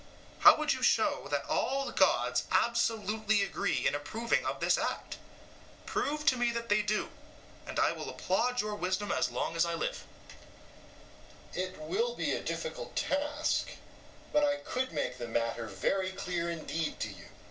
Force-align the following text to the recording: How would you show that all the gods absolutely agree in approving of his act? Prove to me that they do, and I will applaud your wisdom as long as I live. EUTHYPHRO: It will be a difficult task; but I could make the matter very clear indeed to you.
How 0.39 0.55
would 0.57 0.73
you 0.73 0.81
show 0.81 1.27
that 1.29 1.45
all 1.47 1.85
the 1.85 1.91
gods 1.91 2.45
absolutely 2.51 3.43
agree 3.43 3.85
in 3.85 3.93
approving 3.93 4.43
of 4.47 4.59
his 4.59 4.79
act? 4.79 5.19
Prove 5.85 6.25
to 6.25 6.37
me 6.37 6.49
that 6.53 6.69
they 6.69 6.81
do, 6.81 7.09
and 7.67 7.79
I 7.79 7.91
will 7.91 8.09
applaud 8.09 8.61
your 8.61 8.73
wisdom 8.73 9.11
as 9.11 9.29
long 9.29 9.55
as 9.55 9.63
I 9.63 9.75
live. 9.75 10.03
EUTHYPHRO: 11.53 11.63
It 11.65 11.79
will 11.87 12.15
be 12.15 12.31
a 12.31 12.41
difficult 12.41 12.95
task; 12.95 13.67
but 14.33 14.43
I 14.43 14.55
could 14.55 14.91
make 14.91 15.19
the 15.19 15.27
matter 15.27 15.67
very 15.67 16.11
clear 16.11 16.49
indeed 16.49 16.99
to 17.01 17.09
you. 17.09 17.25